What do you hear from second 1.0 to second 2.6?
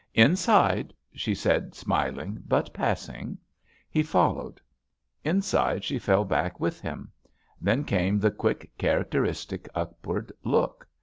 she said, smiling